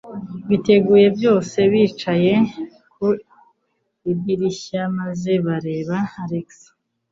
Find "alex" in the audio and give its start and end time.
6.23-6.49